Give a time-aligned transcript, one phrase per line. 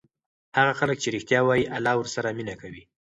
[0.57, 2.83] هغه خلک چې ریښتیا وایي الله ورسره مینه کوي.